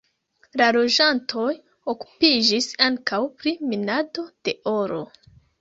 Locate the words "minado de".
3.75-4.57